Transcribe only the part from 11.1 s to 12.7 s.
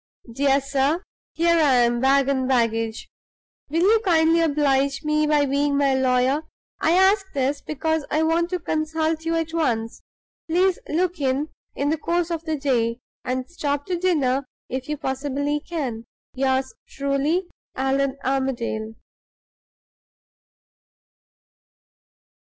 in in the course of the